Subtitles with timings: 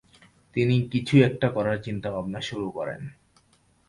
[0.55, 3.01] তিনি কিছু একটি করার চিন্তাভাবনা শুরু করেন।